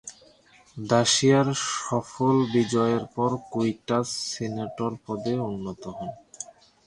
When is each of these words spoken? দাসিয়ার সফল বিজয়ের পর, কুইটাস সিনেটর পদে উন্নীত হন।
দাসিয়ার 0.77 1.47
সফল 1.79 2.35
বিজয়ের 2.53 3.03
পর, 3.15 3.31
কুইটাস 3.51 4.07
সিনেটর 4.29 4.91
পদে 5.05 5.33
উন্নীত 5.47 5.83
হন। 5.97 6.09